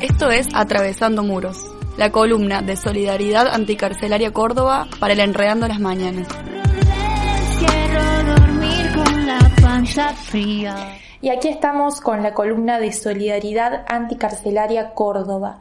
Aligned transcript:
Esto 0.00 0.30
es 0.30 0.46
Atravesando 0.54 1.22
Muros, 1.22 1.58
la 1.96 2.10
columna 2.10 2.62
de 2.62 2.76
Solidaridad 2.76 3.48
Anticarcelaria 3.48 4.32
Córdoba 4.32 4.86
para 5.00 5.12
el 5.12 5.20
Enredando 5.20 5.66
las 5.66 5.80
Mañanas. 5.80 6.28
Horror 6.28 6.84
del 6.84 7.32
encierro, 7.38 8.34
dormir 8.34 8.92
con 8.94 9.26
la 9.26 9.38
panza 9.62 10.14
fría. 10.14 10.98
Y 11.20 11.30
aquí 11.30 11.48
estamos 11.48 12.00
con 12.00 12.22
la 12.22 12.32
columna 12.32 12.78
de 12.78 12.92
Solidaridad 12.92 13.84
Anticarcelaria 13.88 14.94
Córdoba. 14.94 15.60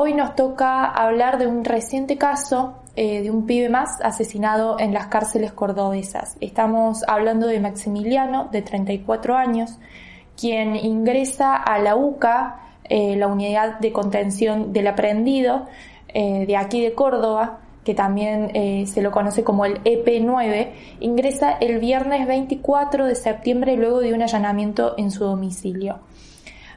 Hoy 0.00 0.14
nos 0.14 0.36
toca 0.36 0.84
hablar 0.84 1.38
de 1.38 1.48
un 1.48 1.64
reciente 1.64 2.18
caso 2.18 2.74
eh, 2.94 3.20
de 3.20 3.32
un 3.32 3.46
pibe 3.46 3.68
más 3.68 4.00
asesinado 4.00 4.78
en 4.78 4.94
las 4.94 5.08
cárceles 5.08 5.50
cordobesas. 5.50 6.36
Estamos 6.40 7.02
hablando 7.08 7.48
de 7.48 7.58
Maximiliano, 7.58 8.48
de 8.52 8.62
34 8.62 9.36
años, 9.36 9.76
quien 10.40 10.76
ingresa 10.76 11.56
a 11.56 11.80
la 11.80 11.96
UCA, 11.96 12.60
eh, 12.84 13.16
la 13.16 13.26
unidad 13.26 13.80
de 13.80 13.90
contención 13.90 14.72
del 14.72 14.86
aprendido 14.86 15.66
eh, 16.06 16.46
de 16.46 16.56
aquí 16.56 16.80
de 16.80 16.94
Córdoba, 16.94 17.58
que 17.84 17.94
también 17.94 18.86
se 18.86 19.02
lo 19.02 19.10
conoce 19.10 19.42
como 19.42 19.64
el 19.64 19.82
EP9, 19.82 20.68
ingresa 21.00 21.52
el 21.52 21.80
viernes 21.80 22.24
24 22.28 23.04
de 23.04 23.16
septiembre 23.16 23.76
luego 23.76 23.98
de 23.98 24.14
un 24.14 24.22
allanamiento 24.22 24.94
en 24.96 25.10
su 25.10 25.24
domicilio. 25.24 25.98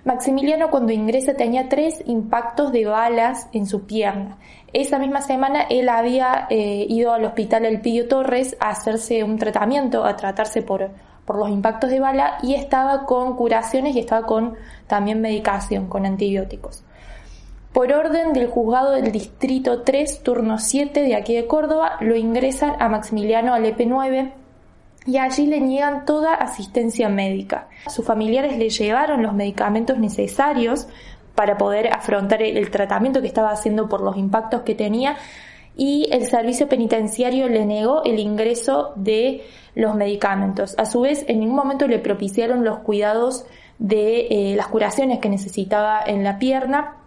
Maximiliano 0.03 0.71
cuando 0.71 0.93
ingresa 0.93 1.35
tenía 1.35 1.69
tres 1.69 2.01
impactos 2.07 2.71
de 2.71 2.85
balas 2.85 3.47
en 3.53 3.67
su 3.67 3.85
pierna. 3.85 4.37
Esa 4.73 4.97
misma 4.97 5.21
semana 5.21 5.63
él 5.69 5.89
había 5.89 6.47
eh, 6.49 6.87
ido 6.89 7.13
al 7.13 7.23
hospital 7.25 7.65
Elpidio 7.65 8.07
Torres 8.07 8.57
a 8.59 8.69
hacerse 8.69 9.23
un 9.23 9.37
tratamiento, 9.37 10.03
a 10.03 10.15
tratarse 10.15 10.63
por, 10.63 10.89
por 11.25 11.37
los 11.37 11.49
impactos 11.49 11.91
de 11.91 11.99
bala 11.99 12.39
y 12.41 12.55
estaba 12.55 13.05
con 13.05 13.35
curaciones 13.35 13.95
y 13.95 13.99
estaba 13.99 14.25
con 14.25 14.55
también 14.87 15.21
medicación, 15.21 15.87
con 15.87 16.07
antibióticos. 16.07 16.83
Por 17.71 17.93
orden 17.93 18.33
del 18.33 18.47
juzgado 18.47 18.91
del 18.91 19.11
Distrito 19.11 19.83
3, 19.83 20.23
turno 20.23 20.57
7 20.57 21.03
de 21.03 21.15
aquí 21.15 21.35
de 21.35 21.47
Córdoba, 21.47 21.97
lo 22.01 22.15
ingresan 22.15 22.73
a 22.79 22.89
Maximiliano 22.89 23.53
al 23.53 23.65
EP9 23.65 24.33
y 25.05 25.17
allí 25.17 25.47
le 25.47 25.59
niegan 25.59 26.05
toda 26.05 26.35
asistencia 26.35 27.09
médica. 27.09 27.67
Sus 27.87 28.05
familiares 28.05 28.57
le 28.57 28.69
llevaron 28.69 29.23
los 29.23 29.33
medicamentos 29.33 29.97
necesarios 29.97 30.87
para 31.35 31.57
poder 31.57 31.91
afrontar 31.91 32.41
el, 32.41 32.69
tratamiento 32.69 33.21
que 33.21 33.27
estaba 33.27 33.51
haciendo 33.51 33.89
por 33.89 34.01
los 34.01 34.17
impactos 34.17 34.61
que 34.61 34.75
tenía 34.75 35.17
y 35.75 36.07
el 36.11 36.25
servicio 36.27 36.67
penitenciario 36.67 37.47
le 37.47 37.65
negó 37.65 38.03
el 38.03 38.19
ingreso 38.19 38.91
de 38.95 39.43
los 39.73 39.95
medicamentos. 39.95 40.75
A 40.77 40.85
su 40.85 41.01
vez, 41.01 41.25
en 41.27 41.39
ningún 41.39 41.55
momento 41.55 41.87
le 41.87 41.99
propiciaron 41.99 42.63
los 42.63 42.79
cuidados 42.79 43.45
de 43.79 44.27
eh, 44.29 44.55
las 44.55 44.67
curaciones 44.67 45.19
que 45.19 45.29
necesitaba 45.29 46.01
en 46.05 46.23
la 46.23 46.37
pierna 46.37 46.97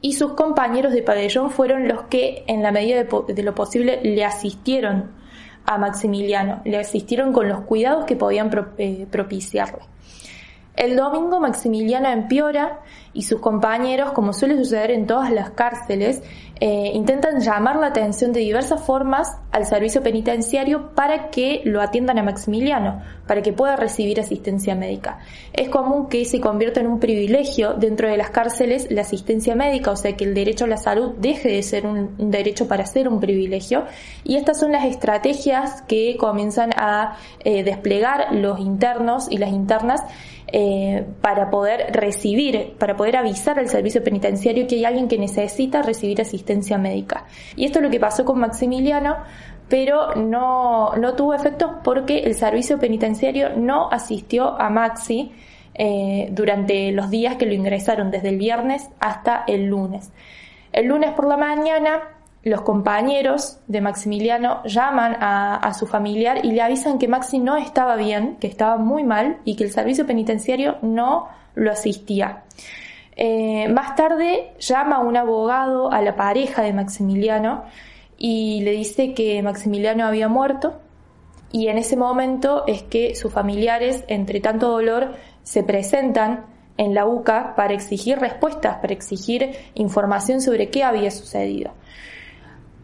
y 0.00 0.14
sus 0.14 0.32
compañeros 0.32 0.94
de 0.94 1.02
pabellón 1.02 1.50
fueron 1.50 1.88
los 1.88 2.02
que, 2.02 2.44
en 2.46 2.62
la 2.62 2.72
medida 2.72 3.04
de 3.04 3.42
lo 3.42 3.54
posible, 3.54 4.00
le 4.02 4.24
asistieron 4.24 5.19
a 5.70 5.78
Maximiliano, 5.78 6.62
le 6.64 6.78
asistieron 6.78 7.32
con 7.32 7.48
los 7.48 7.60
cuidados 7.60 8.04
que 8.04 8.16
podían 8.16 8.50
eh, 8.76 9.06
propiciarle. 9.08 9.78
El 10.74 10.96
domingo 10.96 11.38
Maximiliano 11.38 12.08
empeora 12.08 12.80
y 13.12 13.22
sus 13.22 13.40
compañeros, 13.40 14.12
como 14.12 14.32
suele 14.32 14.56
suceder 14.56 14.90
en 14.92 15.06
todas 15.06 15.32
las 15.32 15.50
cárceles, 15.50 16.22
eh, 16.62 16.90
intentan 16.92 17.40
llamar 17.40 17.76
la 17.76 17.86
atención 17.86 18.32
de 18.32 18.40
diversas 18.40 18.82
formas 18.84 19.34
al 19.50 19.64
servicio 19.64 20.02
penitenciario 20.02 20.90
para 20.94 21.30
que 21.30 21.62
lo 21.64 21.80
atiendan 21.80 22.18
a 22.18 22.22
Maximiliano, 22.22 23.00
para 23.26 23.40
que 23.40 23.52
pueda 23.52 23.76
recibir 23.76 24.20
asistencia 24.20 24.74
médica. 24.74 25.20
Es 25.54 25.70
común 25.70 26.08
que 26.08 26.24
se 26.26 26.38
convierta 26.38 26.80
en 26.80 26.86
un 26.86 27.00
privilegio 27.00 27.72
dentro 27.72 28.08
de 28.08 28.18
las 28.18 28.30
cárceles 28.30 28.90
la 28.90 29.00
asistencia 29.00 29.54
médica, 29.54 29.90
o 29.90 29.96
sea 29.96 30.16
que 30.16 30.24
el 30.24 30.34
derecho 30.34 30.66
a 30.66 30.68
la 30.68 30.76
salud 30.76 31.14
deje 31.18 31.48
de 31.48 31.62
ser 31.62 31.86
un, 31.86 32.30
derecho 32.30 32.68
para 32.68 32.84
ser 32.84 33.08
un 33.08 33.20
privilegio. 33.20 33.86
Y 34.22 34.36
estas 34.36 34.60
son 34.60 34.70
las 34.70 34.84
estrategias 34.84 35.80
que 35.82 36.16
comienzan 36.18 36.72
a 36.76 37.16
eh, 37.42 37.64
desplegar 37.64 38.34
los 38.34 38.60
internos 38.60 39.28
y 39.30 39.38
las 39.38 39.50
internas 39.50 40.02
eh, 40.52 41.06
para 41.20 41.48
poder 41.48 41.92
recibir, 41.92 42.74
para 42.76 42.96
poder 43.00 43.16
avisar 43.16 43.58
al 43.58 43.66
servicio 43.66 44.04
penitenciario 44.04 44.66
que 44.66 44.74
hay 44.74 44.84
alguien 44.84 45.08
que 45.08 45.16
necesita 45.16 45.80
recibir 45.80 46.20
asistencia 46.20 46.76
médica. 46.76 47.24
Y 47.56 47.64
esto 47.64 47.78
es 47.78 47.84
lo 47.84 47.90
que 47.90 47.98
pasó 47.98 48.26
con 48.26 48.38
Maximiliano, 48.38 49.16
pero 49.70 50.14
no, 50.16 50.94
no 50.96 51.14
tuvo 51.14 51.32
efectos 51.32 51.70
porque 51.82 52.18
el 52.18 52.34
servicio 52.34 52.78
penitenciario 52.78 53.56
no 53.56 53.88
asistió 53.90 54.60
a 54.60 54.68
Maxi 54.68 55.32
eh, 55.72 56.28
durante 56.32 56.92
los 56.92 57.08
días 57.08 57.36
que 57.36 57.46
lo 57.46 57.54
ingresaron, 57.54 58.10
desde 58.10 58.28
el 58.28 58.36
viernes 58.36 58.90
hasta 59.00 59.44
el 59.46 59.64
lunes. 59.64 60.12
El 60.70 60.88
lunes 60.88 61.12
por 61.12 61.26
la 61.26 61.38
mañana 61.38 62.02
los 62.42 62.60
compañeros 62.60 63.60
de 63.66 63.80
Maximiliano 63.80 64.62
llaman 64.64 65.16
a, 65.20 65.56
a, 65.56 65.72
su 65.72 65.86
familiar 65.86 66.44
y 66.44 66.52
le 66.52 66.60
avisan 66.60 66.98
que 66.98 67.08
Maxi 67.08 67.38
no 67.38 67.56
estaba 67.56 67.96
bien, 67.96 68.36
que 68.36 68.46
estaba 68.46 68.76
muy 68.76 69.04
mal 69.04 69.38
y 69.46 69.56
que 69.56 69.64
el 69.64 69.72
servicio 69.72 70.06
penitenciario 70.06 70.76
no 70.82 71.28
lo 71.54 71.70
asistía. 71.72 72.42
Eh, 73.22 73.68
más 73.68 73.96
tarde 73.96 74.54
llama 74.58 75.00
un 75.00 75.14
abogado 75.14 75.92
a 75.92 76.00
la 76.00 76.16
pareja 76.16 76.62
de 76.62 76.72
Maximiliano 76.72 77.64
y 78.16 78.62
le 78.62 78.70
dice 78.70 79.12
que 79.12 79.42
Maximiliano 79.42 80.06
había 80.06 80.26
muerto 80.28 80.80
y 81.52 81.68
en 81.68 81.76
ese 81.76 81.98
momento 81.98 82.64
es 82.66 82.82
que 82.82 83.14
sus 83.14 83.30
familiares, 83.30 84.04
entre 84.08 84.40
tanto 84.40 84.70
dolor, 84.70 85.16
se 85.42 85.62
presentan 85.62 86.46
en 86.78 86.94
la 86.94 87.04
UCA 87.04 87.54
para 87.56 87.74
exigir 87.74 88.18
respuestas, 88.18 88.76
para 88.76 88.94
exigir 88.94 89.50
información 89.74 90.40
sobre 90.40 90.70
qué 90.70 90.82
había 90.82 91.10
sucedido. 91.10 91.72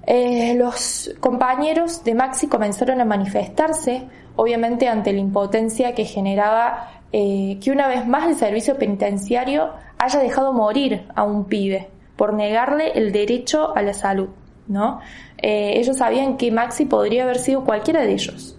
Eh, 0.06 0.54
los 0.54 1.14
compañeros 1.18 2.04
de 2.04 2.14
Maxi 2.14 2.46
comenzaron 2.46 3.00
a 3.00 3.06
manifestarse, 3.06 4.06
obviamente 4.36 4.86
ante 4.86 5.14
la 5.14 5.20
impotencia 5.20 5.94
que 5.94 6.04
generaba 6.04 6.90
eh, 7.18 7.58
que 7.64 7.70
una 7.70 7.88
vez 7.88 8.06
más 8.06 8.28
el 8.28 8.34
servicio 8.34 8.76
penitenciario 8.76 9.70
haya 9.96 10.18
dejado 10.20 10.52
morir 10.52 11.06
a 11.14 11.22
un 11.22 11.46
pibe 11.46 11.88
por 12.14 12.34
negarle 12.34 12.92
el 12.94 13.10
derecho 13.10 13.74
a 13.74 13.80
la 13.80 13.94
salud. 13.94 14.28
¿no? 14.68 15.00
Eh, 15.38 15.78
ellos 15.78 15.96
sabían 15.96 16.36
que 16.36 16.50
Maxi 16.50 16.84
podría 16.84 17.22
haber 17.22 17.38
sido 17.38 17.64
cualquiera 17.64 18.02
de 18.02 18.12
ellos. 18.12 18.58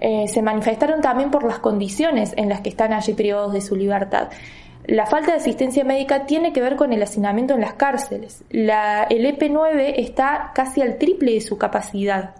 Eh, 0.00 0.26
se 0.26 0.40
manifestaron 0.40 1.02
también 1.02 1.30
por 1.30 1.44
las 1.44 1.58
condiciones 1.58 2.32
en 2.38 2.48
las 2.48 2.62
que 2.62 2.70
están 2.70 2.94
allí 2.94 3.12
privados 3.12 3.52
de 3.52 3.60
su 3.60 3.76
libertad. 3.76 4.30
La 4.86 5.04
falta 5.04 5.32
de 5.32 5.36
asistencia 5.36 5.84
médica 5.84 6.24
tiene 6.24 6.54
que 6.54 6.62
ver 6.62 6.76
con 6.76 6.94
el 6.94 7.02
hacinamiento 7.02 7.52
en 7.52 7.60
las 7.60 7.74
cárceles. 7.74 8.42
La, 8.48 9.02
el 9.02 9.26
EP9 9.26 9.96
está 9.98 10.52
casi 10.54 10.80
al 10.80 10.96
triple 10.96 11.34
de 11.34 11.42
su 11.42 11.58
capacidad, 11.58 12.36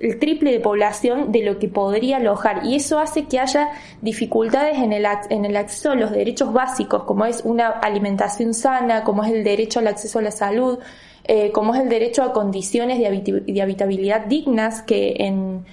el 0.00 0.18
triple 0.18 0.52
de 0.52 0.60
población 0.60 1.32
de 1.32 1.42
lo 1.42 1.58
que 1.58 1.68
podría 1.68 2.16
alojar 2.16 2.64
y 2.64 2.76
eso 2.76 2.98
hace 2.98 3.26
que 3.26 3.38
haya 3.38 3.70
dificultades 4.00 4.78
en 4.78 4.92
el, 4.92 5.06
en 5.28 5.44
el 5.44 5.56
acceso 5.56 5.90
a 5.90 5.94
los 5.94 6.10
derechos 6.10 6.52
básicos, 6.52 7.04
como 7.04 7.26
es 7.26 7.42
una 7.44 7.68
alimentación 7.68 8.54
sana, 8.54 9.04
como 9.04 9.24
es 9.24 9.32
el 9.32 9.44
derecho 9.44 9.80
al 9.80 9.88
acceso 9.88 10.18
a 10.18 10.22
la 10.22 10.30
salud, 10.30 10.78
eh, 11.24 11.52
como 11.52 11.74
es 11.74 11.80
el 11.80 11.88
derecho 11.88 12.22
a 12.22 12.32
condiciones 12.32 12.98
de, 12.98 13.06
habit 13.06 13.24
de 13.24 13.62
habitabilidad 13.62 14.26
dignas 14.26 14.82
que 14.82 15.16
en 15.18 15.64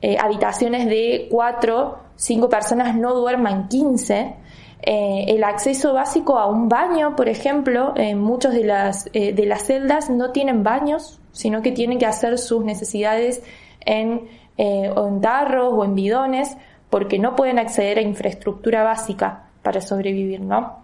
eh, 0.00 0.16
habitaciones 0.18 0.86
de 0.86 1.28
cuatro, 1.30 1.98
cinco 2.16 2.48
personas 2.48 2.94
no 2.94 3.14
duerman 3.14 3.68
15. 3.68 4.36
Eh, 4.82 5.24
el 5.28 5.42
acceso 5.42 5.92
básico 5.92 6.38
a 6.38 6.46
un 6.46 6.68
baño, 6.68 7.16
por 7.16 7.28
ejemplo, 7.28 7.94
en 7.96 8.20
muchas 8.20 8.54
de 8.54 8.64
las, 8.64 9.10
eh, 9.12 9.32
de 9.32 9.46
las 9.46 9.64
celdas 9.64 10.08
no 10.08 10.30
tienen 10.30 10.62
baños, 10.62 11.20
sino 11.38 11.62
que 11.62 11.70
tienen 11.70 12.00
que 12.00 12.06
hacer 12.06 12.36
sus 12.36 12.64
necesidades 12.64 13.44
en, 13.86 14.28
eh, 14.56 14.90
o 14.92 15.06
en 15.06 15.20
tarros 15.20 15.72
o 15.72 15.84
en 15.84 15.94
bidones, 15.94 16.56
porque 16.90 17.20
no 17.20 17.36
pueden 17.36 17.60
acceder 17.60 17.98
a 17.98 18.02
infraestructura 18.02 18.82
básica 18.82 19.44
para 19.62 19.80
sobrevivir, 19.80 20.40
¿no? 20.40 20.78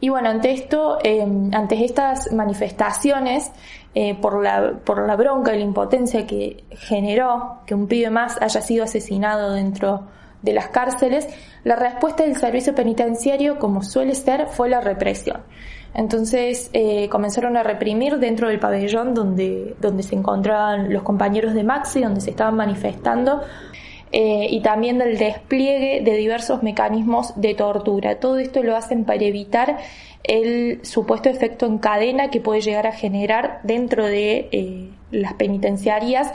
Y 0.00 0.08
bueno, 0.08 0.30
ante 0.30 0.50
esto, 0.50 0.98
eh, 1.04 1.22
ante 1.52 1.84
estas 1.84 2.32
manifestaciones, 2.32 3.52
eh, 3.94 4.16
por, 4.20 4.42
la, 4.42 4.72
por 4.84 5.06
la 5.06 5.14
bronca 5.14 5.54
y 5.54 5.58
la 5.58 5.64
impotencia 5.64 6.26
que 6.26 6.64
generó 6.72 7.60
que 7.66 7.76
un 7.76 7.86
pibe 7.86 8.10
más 8.10 8.36
haya 8.42 8.60
sido 8.62 8.82
asesinado 8.82 9.52
dentro 9.52 10.08
de 10.42 10.54
las 10.54 10.70
cárceles, 10.70 11.28
la 11.62 11.76
respuesta 11.76 12.24
del 12.24 12.34
servicio 12.36 12.74
penitenciario, 12.74 13.60
como 13.60 13.84
suele 13.84 14.16
ser, 14.16 14.48
fue 14.48 14.68
la 14.68 14.80
represión. 14.80 15.42
Entonces 15.94 16.70
eh, 16.72 17.08
comenzaron 17.08 17.56
a 17.56 17.62
reprimir 17.62 18.18
dentro 18.18 18.48
del 18.48 18.60
pabellón 18.60 19.14
donde, 19.14 19.74
donde 19.80 20.02
se 20.02 20.14
encontraban 20.14 20.92
los 20.92 21.02
compañeros 21.02 21.54
de 21.54 21.64
Maxi, 21.64 22.00
donde 22.00 22.20
se 22.20 22.30
estaban 22.30 22.56
manifestando, 22.56 23.42
eh, 24.12 24.48
y 24.50 24.60
también 24.60 24.98
del 24.98 25.18
despliegue 25.18 26.02
de 26.02 26.16
diversos 26.16 26.62
mecanismos 26.62 27.32
de 27.40 27.54
tortura. 27.54 28.18
Todo 28.18 28.38
esto 28.38 28.62
lo 28.62 28.76
hacen 28.76 29.04
para 29.04 29.22
evitar 29.24 29.78
el 30.24 30.84
supuesto 30.84 31.28
efecto 31.28 31.66
en 31.66 31.78
cadena 31.78 32.30
que 32.30 32.40
puede 32.40 32.60
llegar 32.60 32.86
a 32.86 32.92
generar 32.92 33.60
dentro 33.62 34.06
de 34.06 34.48
eh, 34.52 34.88
las 35.10 35.34
penitenciarias 35.34 36.32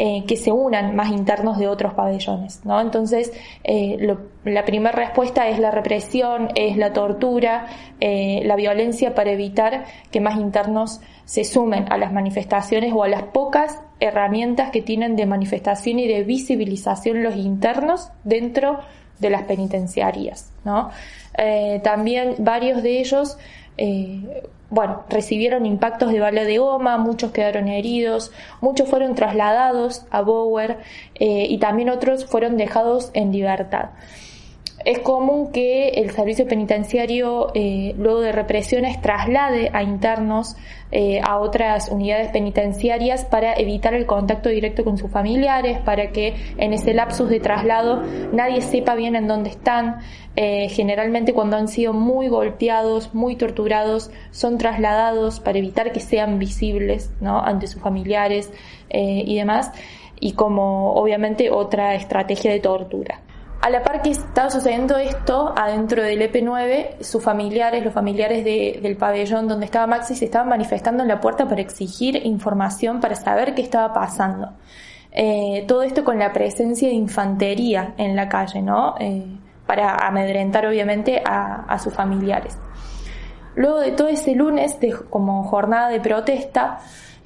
eh, 0.00 0.22
que 0.28 0.36
se 0.36 0.52
unan 0.52 0.94
más 0.94 1.10
internos 1.10 1.58
de 1.58 1.66
otros 1.66 1.92
pabellones, 1.94 2.64
¿no? 2.64 2.80
Entonces, 2.80 3.32
eh, 3.64 3.96
la 4.44 4.64
primera 4.64 4.92
respuesta 4.92 5.48
es 5.48 5.58
la 5.58 5.72
represión, 5.72 6.50
es 6.54 6.76
la 6.76 6.92
tortura, 6.92 7.66
eh, 7.98 8.42
la 8.44 8.54
violencia 8.54 9.16
para 9.16 9.32
evitar 9.32 9.86
que 10.12 10.20
más 10.20 10.36
internos 10.36 11.00
se 11.24 11.42
sumen 11.42 11.90
a 11.90 11.98
las 11.98 12.12
manifestaciones 12.12 12.92
o 12.94 13.02
a 13.02 13.08
las 13.08 13.24
pocas 13.24 13.80
herramientas 13.98 14.70
que 14.70 14.82
tienen 14.82 15.16
de 15.16 15.26
manifestación 15.26 15.98
y 15.98 16.06
de 16.06 16.22
visibilización 16.22 17.24
los 17.24 17.34
internos 17.34 18.12
dentro 18.22 18.78
de 19.18 19.30
las 19.30 19.42
penitenciarias, 19.42 20.52
¿no? 20.64 20.90
también 21.82 22.36
varios 22.38 22.82
de 22.82 23.00
ellos 23.00 23.36
bueno, 24.70 25.04
recibieron 25.08 25.64
impactos 25.64 26.12
de 26.12 26.20
bala 26.20 26.44
de 26.44 26.58
goma, 26.58 26.98
muchos 26.98 27.32
quedaron 27.32 27.68
heridos, 27.68 28.32
muchos 28.60 28.88
fueron 28.88 29.14
trasladados 29.14 30.04
a 30.10 30.20
Bower 30.20 30.78
eh, 31.14 31.46
y 31.48 31.58
también 31.58 31.88
otros 31.88 32.26
fueron 32.26 32.56
dejados 32.56 33.10
en 33.14 33.32
libertad. 33.32 33.90
Es 34.84 35.00
común 35.00 35.50
que 35.50 35.88
el 35.88 36.12
servicio 36.12 36.46
penitenciario, 36.46 37.48
eh, 37.54 37.94
luego 37.98 38.20
de 38.20 38.30
represiones, 38.30 39.00
traslade 39.02 39.70
a 39.72 39.82
internos 39.82 40.56
eh, 40.92 41.20
a 41.22 41.38
otras 41.38 41.90
unidades 41.90 42.30
penitenciarias 42.30 43.24
para 43.24 43.54
evitar 43.54 43.94
el 43.94 44.06
contacto 44.06 44.48
directo 44.48 44.84
con 44.84 44.96
sus 44.96 45.10
familiares, 45.10 45.80
para 45.80 46.12
que 46.12 46.34
en 46.58 46.72
ese 46.72 46.94
lapsus 46.94 47.28
de 47.28 47.40
traslado 47.40 48.02
nadie 48.32 48.62
sepa 48.62 48.94
bien 48.94 49.16
en 49.16 49.26
dónde 49.26 49.50
están. 49.50 49.98
Eh, 50.36 50.68
generalmente 50.68 51.34
cuando 51.34 51.56
han 51.56 51.66
sido 51.66 51.92
muy 51.92 52.28
golpeados, 52.28 53.12
muy 53.14 53.34
torturados, 53.34 54.12
son 54.30 54.58
trasladados 54.58 55.40
para 55.40 55.58
evitar 55.58 55.90
que 55.90 56.00
sean 56.00 56.38
visibles 56.38 57.10
¿no? 57.20 57.42
ante 57.42 57.66
sus 57.66 57.82
familiares 57.82 58.52
y 58.90 59.36
demás, 59.36 59.70
y 60.18 60.32
como 60.32 60.94
obviamente 60.94 61.50
otra 61.50 61.94
estrategia 61.94 62.50
de 62.52 62.60
tortura. 62.60 63.20
A 63.60 63.70
la 63.70 63.82
par 63.82 64.02
que 64.02 64.10
estaba 64.10 64.50
sucediendo 64.50 64.96
esto, 64.96 65.52
adentro 65.56 66.02
del 66.02 66.20
EP9, 66.20 67.02
sus 67.02 67.22
familiares, 67.22 67.84
los 67.84 67.92
familiares 67.92 68.44
del 68.44 68.96
pabellón 68.96 69.48
donde 69.48 69.66
estaba 69.66 69.86
Maxi, 69.88 70.14
se 70.14 70.26
estaban 70.26 70.48
manifestando 70.48 71.02
en 71.02 71.08
la 71.08 71.20
puerta 71.20 71.48
para 71.48 71.60
exigir 71.60 72.24
información, 72.24 73.00
para 73.00 73.16
saber 73.16 73.54
qué 73.54 73.62
estaba 73.62 73.92
pasando. 73.92 74.52
Eh, 75.10 75.64
todo 75.66 75.82
esto 75.82 76.04
con 76.04 76.18
la 76.20 76.32
presencia 76.32 76.88
de 76.88 76.94
infantería 76.94 77.94
en 77.96 78.14
la 78.14 78.28
calle, 78.28 78.62
¿no? 78.62 78.94
Eh, 79.00 79.26
para 79.66 80.06
amedrentar 80.06 80.64
obviamente 80.66 81.20
a, 81.24 81.78
sus 81.78 81.92
familiares. 81.92 82.56
Luego 83.56 83.80
de 83.80 83.90
todo 83.90 84.08
ese 84.08 84.34
lunes, 84.34 84.78
como 85.10 85.42
jornada 85.42 85.88
de 85.88 86.00
protesta, 86.00 86.78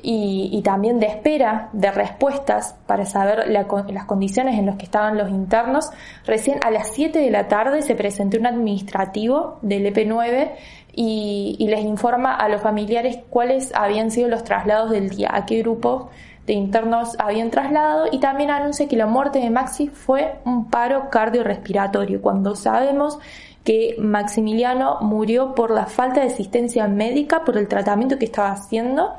y, 0.03 0.61
también 0.63 0.99
de 0.99 1.07
espera 1.07 1.69
de 1.73 1.91
respuestas 1.93 2.75
para 2.87 3.07
saber 3.07 3.49
las 3.49 4.05
condiciones 4.07 4.59
en 4.59 4.67
las 4.67 4.77
que 4.77 4.85
estaban 4.85 5.17
los 5.17 5.31
internos. 5.31 5.91
Recién 6.27 6.59
a 6.65 6.71
las 6.71 6.89
7 6.93 7.19
de 7.19 7.31
la 7.31 7.49
tarde 7.49 7.83
se 7.83 7.95
presentó 7.95 8.39
un 8.39 8.47
administrativo 8.47 9.59
del 9.63 9.95
EP9 9.95 10.51
y, 10.93 11.57
y, 11.59 11.69
les 11.69 11.85
informa 11.85 12.35
a 12.35 12.49
los 12.49 12.61
familiares 12.61 13.19
cuáles 13.31 13.73
habían 13.75 14.11
sido 14.11 14.29
los 14.29 14.45
traslados 14.45 14.91
del 14.91 15.09
día, 15.09 15.31
a 15.33 15.47
qué 15.47 15.59
grupos 15.63 16.07
de 16.47 16.55
internos 16.55 17.15
habían 17.21 17.51
trasladado 17.51 18.07
y 18.11 18.19
también 18.19 18.51
anuncia 18.51 18.89
que 18.89 18.97
la 18.97 19.07
muerte 19.07 19.39
de 19.39 19.51
Maxi 19.51 19.89
fue 19.89 20.35
un 20.45 20.69
paro 20.69 21.09
cardiorrespiratorio, 21.11 22.21
cuando 22.21 22.57
sabemos 22.57 23.19
que 23.65 23.95
Maximiliano 23.99 24.99
murió 25.03 25.55
por 25.55 25.71
la 25.71 25.87
falta 25.87 26.21
de 26.21 26.27
asistencia 26.27 26.89
médica, 26.89 27.45
por 27.45 27.57
el 27.57 27.69
tratamiento 27.69 28.19
que 28.19 28.25
estaba 28.25 28.51
haciendo 28.51 29.15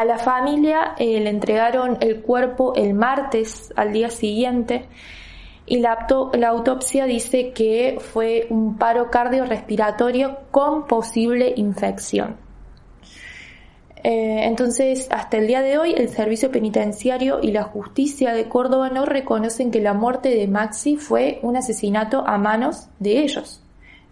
a 0.00 0.04
la 0.06 0.16
familia 0.16 0.94
eh, 0.98 1.20
le 1.20 1.28
entregaron 1.28 1.98
el 2.00 2.22
cuerpo 2.22 2.72
el 2.74 2.94
martes 2.94 3.70
al 3.76 3.92
día 3.92 4.08
siguiente 4.08 4.86
y 5.66 5.80
la, 5.80 6.06
autopsia 6.48 7.04
dice 7.04 7.52
que 7.52 7.98
fue 8.00 8.46
un 8.48 8.78
paro 8.78 9.10
cardiorrespiratorio 9.10 10.38
con 10.50 10.86
posible 10.86 11.52
infección. 11.54 12.38
Eh, 14.02 14.44
entonces, 14.44 15.06
hasta 15.10 15.36
el 15.36 15.46
día 15.46 15.60
de 15.60 15.76
hoy, 15.76 15.92
el 15.94 16.08
servicio 16.08 16.50
penitenciario 16.50 17.40
y 17.42 17.52
la 17.52 17.64
justicia 17.64 18.32
de 18.32 18.48
Córdoba 18.48 18.88
no 18.88 19.04
reconocen 19.04 19.70
que 19.70 19.82
la 19.82 19.92
muerte 19.92 20.30
de 20.30 20.48
Maxi 20.48 20.96
fue 20.96 21.40
un 21.42 21.58
asesinato 21.58 22.26
a 22.26 22.38
manos 22.38 22.88
de 23.00 23.18
ellos. 23.18 23.62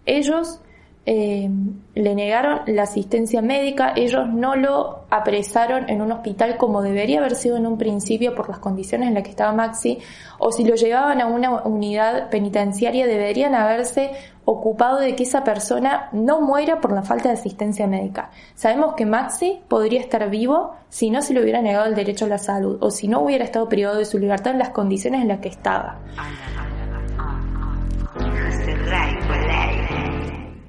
Ellos 0.05 0.61
eh, 1.05 1.49
le 1.95 2.13
negaron 2.13 2.61
la 2.67 2.83
asistencia 2.83 3.41
médica, 3.41 3.93
ellos 3.95 4.27
no 4.27 4.55
lo 4.55 5.05
apresaron 5.09 5.89
en 5.89 6.01
un 6.01 6.11
hospital 6.11 6.57
como 6.57 6.81
debería 6.81 7.19
haber 7.19 7.35
sido 7.35 7.57
en 7.57 7.65
un 7.65 7.77
principio 7.77 8.35
por 8.35 8.49
las 8.49 8.59
condiciones 8.59 9.07
en 9.07 9.15
las 9.15 9.23
que 9.23 9.31
estaba 9.31 9.51
Maxi, 9.53 9.99
o 10.37 10.51
si 10.51 10.63
lo 10.65 10.75
llevaban 10.75 11.21
a 11.21 11.27
una 11.27 11.63
unidad 11.63 12.29
penitenciaria 12.29 13.07
deberían 13.07 13.55
haberse 13.55 14.11
ocupado 14.45 14.99
de 14.99 15.15
que 15.15 15.23
esa 15.23 15.43
persona 15.43 16.09
no 16.11 16.41
muera 16.41 16.81
por 16.81 16.91
la 16.91 17.03
falta 17.03 17.29
de 17.29 17.35
asistencia 17.35 17.87
médica. 17.87 18.31
Sabemos 18.55 18.95
que 18.95 19.05
Maxi 19.05 19.61
podría 19.67 20.01
estar 20.01 20.29
vivo 20.29 20.75
si 20.89 21.09
no 21.09 21.21
se 21.21 21.33
le 21.33 21.41
hubiera 21.41 21.61
negado 21.61 21.85
el 21.85 21.95
derecho 21.95 22.25
a 22.25 22.29
la 22.29 22.37
salud 22.37 22.77
o 22.81 22.91
si 22.91 23.07
no 23.07 23.21
hubiera 23.21 23.45
estado 23.45 23.69
privado 23.69 23.97
de 23.97 24.05
su 24.05 24.19
libertad 24.19 24.53
en 24.53 24.59
las 24.59 24.69
condiciones 24.69 25.21
en 25.21 25.27
las 25.27 25.39
que 25.39 25.49
estaba. 25.49 25.99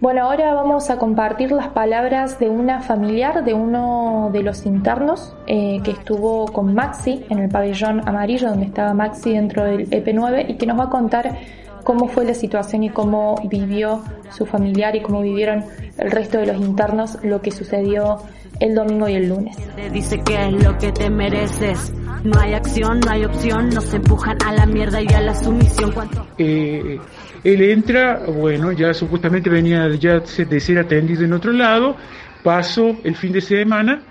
Bueno, 0.00 0.22
ahora 0.22 0.54
vamos 0.54 0.88
a 0.88 0.96
compartir 0.96 1.52
las 1.52 1.68
palabras 1.68 2.38
de 2.38 2.48
una 2.48 2.80
familiar 2.80 3.44
de 3.44 3.52
uno 3.52 4.30
de 4.32 4.42
los 4.42 4.64
internos 4.64 5.36
eh, 5.46 5.78
que 5.84 5.90
estuvo 5.90 6.46
con 6.46 6.72
Maxi 6.72 7.26
en 7.28 7.40
el 7.40 7.50
pabellón 7.50 8.08
amarillo 8.08 8.48
donde 8.48 8.64
estaba 8.64 8.94
Maxi 8.94 9.32
dentro 9.32 9.62
del 9.62 9.90
EP9 9.90 10.48
y 10.48 10.54
que 10.54 10.64
nos 10.64 10.78
va 10.78 10.84
a 10.84 10.88
contar 10.88 11.36
cómo 11.84 12.08
fue 12.08 12.24
la 12.24 12.32
situación 12.32 12.84
y 12.84 12.88
cómo 12.88 13.34
vivió 13.44 14.02
su 14.30 14.46
familiar 14.46 14.96
y 14.96 15.02
cómo 15.02 15.20
vivieron 15.20 15.64
el 15.98 16.10
resto 16.10 16.38
de 16.38 16.46
los 16.46 16.56
internos 16.56 17.18
lo 17.22 17.42
que 17.42 17.50
sucedió 17.50 18.22
el 18.58 18.74
domingo 18.74 19.06
y 19.06 19.16
el 19.16 19.28
lunes. 19.28 19.56
dice 19.92 20.18
que 20.20 20.48
es 20.48 20.64
lo 20.64 20.78
que 20.78 20.92
te 20.92 21.10
mereces. 21.10 21.92
No 22.24 22.38
hay 22.38 22.52
acción, 22.52 23.00
no 23.00 23.10
hay 23.10 23.24
opción, 23.24 23.70
nos 23.70 23.92
empujan 23.92 24.36
a 24.46 24.52
la 24.52 24.66
mierda 24.66 25.00
y 25.00 25.08
a 25.08 25.20
la 25.20 25.34
sumisión. 25.34 25.92
Eh, 26.36 26.98
él 27.44 27.62
entra, 27.62 28.20
bueno, 28.26 28.72
ya 28.72 28.92
supuestamente 28.92 29.48
venía 29.48 29.88
ya 29.94 30.20
de 30.20 30.60
ser 30.60 30.78
atendido 30.78 31.24
en 31.24 31.32
otro 31.32 31.52
lado, 31.52 31.96
pasó 32.42 32.96
el 33.04 33.16
fin 33.16 33.32
de 33.32 33.40
semana, 33.40 34.02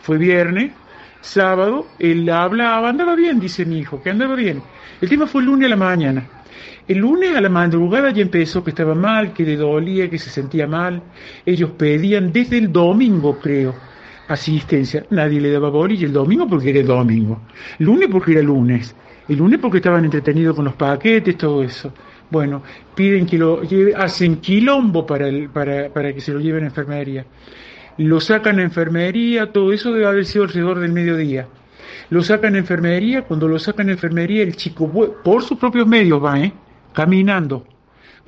fue 0.00 0.18
viernes, 0.18 0.72
sábado, 1.20 1.86
él 1.98 2.28
hablaba, 2.28 2.90
andaba 2.90 3.14
bien, 3.14 3.40
dice 3.40 3.64
mi 3.64 3.78
hijo, 3.78 4.02
que 4.02 4.10
andaba 4.10 4.34
bien. 4.34 4.62
El 5.00 5.08
tema 5.08 5.26
fue 5.26 5.40
el 5.40 5.46
lunes 5.46 5.66
a 5.66 5.70
la 5.70 5.76
mañana. 5.76 6.28
El 6.86 6.98
lunes 6.98 7.36
a 7.36 7.40
la 7.40 7.50
madrugada 7.50 8.10
ya 8.10 8.22
empezó 8.22 8.64
que 8.64 8.70
estaba 8.70 8.94
mal, 8.94 9.32
que 9.34 9.44
le 9.44 9.56
dolía, 9.56 10.08
que 10.08 10.18
se 10.18 10.30
sentía 10.30 10.66
mal. 10.66 11.02
Ellos 11.44 11.70
pedían 11.76 12.32
desde 12.32 12.58
el 12.58 12.72
domingo, 12.72 13.38
creo, 13.38 13.74
asistencia. 14.28 15.04
Nadie 15.10 15.40
le 15.40 15.50
daba 15.50 15.68
bolilla 15.68 16.06
el 16.06 16.12
domingo 16.12 16.48
porque 16.48 16.70
era 16.70 16.80
el 16.80 16.86
domingo. 16.86 17.42
Lunes 17.78 18.08
porque 18.10 18.32
era 18.32 18.42
lunes. 18.42 18.94
El 19.28 19.36
lunes 19.36 19.60
porque 19.60 19.78
estaban 19.78 20.04
entretenidos 20.04 20.56
con 20.56 20.64
los 20.64 20.74
paquetes, 20.74 21.36
todo 21.36 21.62
eso. 21.62 21.92
Bueno, 22.30 22.62
piden 22.94 23.26
que 23.26 23.38
lo 23.38 23.62
hacen 23.96 24.36
quilombo 24.36 25.06
para, 25.06 25.28
el, 25.28 25.48
para, 25.48 25.88
para 25.88 26.12
que 26.12 26.20
se 26.20 26.32
lo 26.32 26.40
lleven 26.40 26.64
a 26.64 26.66
enfermería. 26.66 27.24
Lo 27.98 28.20
sacan 28.20 28.58
a 28.58 28.62
enfermería, 28.62 29.50
todo 29.50 29.72
eso 29.72 29.92
debe 29.92 30.06
haber 30.06 30.24
sido 30.24 30.44
alrededor 30.44 30.78
del 30.78 30.92
mediodía. 30.92 31.48
Lo 32.10 32.22
sacan 32.22 32.54
a 32.54 32.58
enfermería, 32.58 33.22
cuando 33.22 33.48
lo 33.48 33.58
sacan 33.58 33.88
a 33.88 33.92
enfermería, 33.92 34.42
el 34.42 34.56
chico, 34.56 34.90
por 35.22 35.42
sus 35.42 35.58
propios 35.58 35.86
medios 35.86 36.22
va, 36.22 36.40
¿eh? 36.40 36.52
Caminando. 36.92 37.66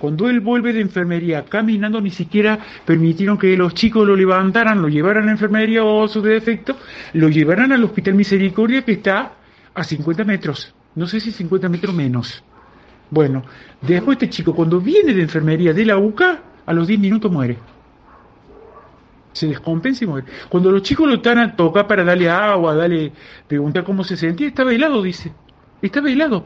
Cuando 0.01 0.31
él 0.31 0.41
vuelve 0.41 0.73
de 0.73 0.81
enfermería 0.81 1.45
caminando, 1.45 2.01
ni 2.01 2.11
siquiera 2.11 2.59
permitieron 2.87 3.37
que 3.37 3.55
los 3.55 3.75
chicos 3.75 4.07
lo 4.07 4.17
levantaran, 4.17 4.81
lo 4.81 4.89
llevaran 4.89 5.25
a 5.25 5.27
la 5.27 5.33
enfermería 5.33 5.85
o 5.85 6.09
su 6.09 6.23
defecto, 6.23 6.77
lo 7.13 7.29
llevaran 7.29 7.71
al 7.71 7.85
Hospital 7.85 8.15
Misericordia 8.15 8.83
que 8.83 8.93
está 8.93 9.35
a 9.75 9.85
50 9.85 10.25
metros. 10.25 10.75
No 10.95 11.07
sé 11.07 11.21
si 11.21 11.31
50 11.31 11.69
metros 11.69 11.95
menos. 11.95 12.43
Bueno, 13.11 13.43
después 13.81 14.17
este 14.17 14.31
chico 14.31 14.55
cuando 14.55 14.81
viene 14.81 15.13
de 15.13 15.23
enfermería 15.23 15.73
de 15.73 15.85
la 15.85 15.99
UCA, 15.99 16.41
a 16.67 16.73
los 16.73 16.87
10 16.87 17.01
minutos 17.01 17.31
muere. 17.31 17.59
Se 19.33 19.49
descompensa 19.49 20.05
y 20.05 20.07
muere. 20.07 20.27
Cuando 20.49 20.71
los 20.71 20.83
chicos 20.83 21.09
lo 21.09 21.15
están 21.15 21.39
a 21.39 21.57
tocar 21.57 21.87
para 21.87 22.05
darle 22.05 22.29
agua, 22.29 22.75
darle, 22.75 23.13
preguntar 23.49 23.85
cómo 23.85 24.05
se 24.05 24.17
sentía, 24.17 24.47
estaba 24.47 24.73
helado, 24.73 25.03
dice. 25.03 25.33
Estaba 25.83 26.11
helado. 26.11 26.45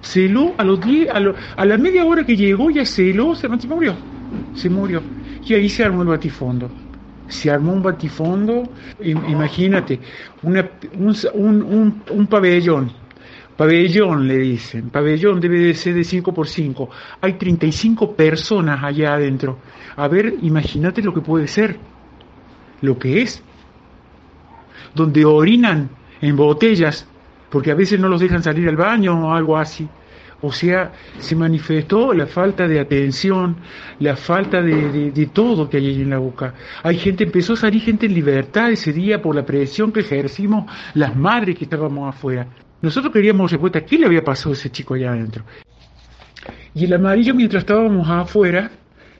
Se 0.00 0.32
a 0.56 0.64
los 0.64 0.80
10, 0.80 1.10
a, 1.10 1.20
a 1.56 1.64
la 1.64 1.78
media 1.78 2.04
hora 2.04 2.24
que 2.24 2.36
llegó, 2.36 2.70
ya 2.70 2.84
se 2.84 3.10
heló, 3.10 3.34
se, 3.34 3.48
murió. 3.48 3.94
Se 4.54 4.70
murió. 4.70 5.02
Y 5.44 5.54
ahí 5.54 5.68
se 5.68 5.84
armó 5.84 6.02
el 6.02 6.08
batifondo. 6.08 6.70
Se 7.28 7.50
armó 7.50 7.72
un 7.72 7.82
batifondo, 7.82 8.64
imagínate, 9.00 10.00
una, 10.42 10.68
un, 10.94 11.62
un, 11.62 12.02
un 12.10 12.26
pabellón 12.26 12.90
Pabellón, 13.60 14.26
le 14.26 14.38
dicen. 14.38 14.88
Pabellón 14.88 15.38
debe 15.38 15.58
de 15.58 15.74
ser 15.74 15.92
de 15.92 16.02
5 16.02 16.32
por 16.32 16.48
5. 16.48 16.88
Hay 17.20 17.34
35 17.34 18.16
personas 18.16 18.82
allá 18.82 19.12
adentro. 19.12 19.58
A 19.96 20.08
ver, 20.08 20.36
imagínate 20.40 21.02
lo 21.02 21.12
que 21.12 21.20
puede 21.20 21.46
ser. 21.46 21.76
Lo 22.80 22.98
que 22.98 23.20
es. 23.20 23.42
Donde 24.94 25.26
orinan 25.26 25.90
en 26.22 26.36
botellas, 26.36 27.06
porque 27.50 27.70
a 27.70 27.74
veces 27.74 28.00
no 28.00 28.08
los 28.08 28.22
dejan 28.22 28.42
salir 28.42 28.66
al 28.66 28.76
baño 28.76 29.28
o 29.28 29.34
algo 29.34 29.58
así. 29.58 29.86
O 30.40 30.50
sea, 30.52 30.92
se 31.18 31.36
manifestó 31.36 32.14
la 32.14 32.26
falta 32.26 32.66
de 32.66 32.80
atención, 32.80 33.56
la 33.98 34.16
falta 34.16 34.62
de, 34.62 35.10
de, 35.10 35.26
todo 35.26 35.68
que 35.68 35.76
hay 35.76 35.86
ahí 35.88 36.00
en 36.00 36.08
la 36.08 36.18
boca. 36.18 36.54
Hay 36.82 36.96
gente, 36.96 37.24
empezó 37.24 37.52
a 37.52 37.56
salir 37.56 37.82
gente 37.82 38.06
en 38.06 38.14
libertad 38.14 38.70
ese 38.70 38.90
día 38.90 39.20
por 39.20 39.34
la 39.34 39.44
presión 39.44 39.92
que 39.92 40.00
ejercimos 40.00 40.64
las 40.94 41.14
madres 41.14 41.58
que 41.58 41.64
estábamos 41.64 42.08
afuera. 42.08 42.46
Nosotros 42.82 43.12
queríamos 43.12 43.50
respuesta, 43.50 43.84
¿qué 43.84 43.98
le 43.98 44.06
había 44.06 44.24
pasado 44.24 44.50
a 44.50 44.52
ese 44.54 44.70
chico 44.70 44.94
allá 44.94 45.12
adentro? 45.12 45.44
Y 46.74 46.86
el 46.86 46.92
amarillo, 46.94 47.34
mientras 47.34 47.62
estábamos 47.62 48.08
afuera, 48.08 48.70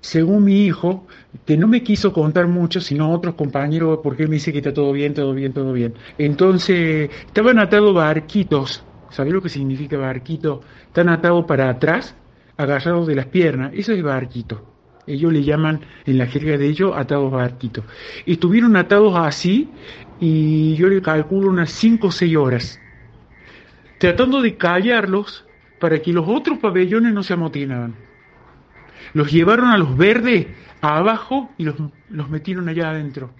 según 0.00 0.44
mi 0.44 0.64
hijo, 0.64 1.06
que 1.44 1.58
no 1.58 1.68
me 1.68 1.82
quiso 1.82 2.10
contar 2.12 2.46
mucho, 2.48 2.80
sino 2.80 3.12
otros 3.12 3.34
compañeros, 3.34 4.00
porque 4.02 4.22
él 4.22 4.30
me 4.30 4.36
dice 4.36 4.50
que 4.50 4.58
está 4.58 4.72
todo 4.72 4.92
bien, 4.92 5.12
todo 5.12 5.34
bien, 5.34 5.52
todo 5.52 5.74
bien. 5.74 5.92
Entonces, 6.16 7.10
estaban 7.26 7.58
atados 7.58 7.94
barquitos, 7.94 8.82
¿sabés 9.10 9.34
lo 9.34 9.42
que 9.42 9.50
significa 9.50 9.98
barquito? 9.98 10.62
Están 10.86 11.10
atados 11.10 11.44
para 11.44 11.68
atrás, 11.68 12.14
agarrados 12.56 13.06
de 13.06 13.14
las 13.14 13.26
piernas, 13.26 13.72
eso 13.74 13.92
es 13.92 14.02
barquito. 14.02 14.64
Ellos 15.06 15.32
le 15.32 15.42
llaman, 15.42 15.80
en 16.06 16.16
la 16.16 16.26
jerga 16.26 16.56
de 16.56 16.66
ellos, 16.66 16.92
atados 16.96 17.30
barquitos. 17.30 17.84
Estuvieron 18.24 18.76
atados 18.76 19.14
así, 19.16 19.68
y 20.18 20.76
yo 20.76 20.88
le 20.88 21.02
calculo 21.02 21.50
unas 21.50 21.70
5 21.72 22.06
o 22.06 22.10
6 22.10 22.36
horas 22.36 22.79
tratando 24.00 24.40
de 24.40 24.56
callarlos 24.56 25.44
para 25.78 26.00
que 26.00 26.14
los 26.14 26.26
otros 26.26 26.58
pabellones 26.58 27.12
no 27.12 27.22
se 27.22 27.34
amotinaran. 27.34 27.94
Los 29.12 29.30
llevaron 29.30 29.68
a 29.68 29.76
los 29.76 29.94
verdes 29.94 30.46
abajo 30.80 31.50
y 31.58 31.64
los, 31.64 31.74
los 32.08 32.30
metieron 32.30 32.66
allá 32.70 32.88
adentro. 32.88 33.30